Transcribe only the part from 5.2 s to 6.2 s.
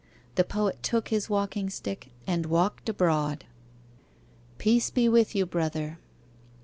you, Brother.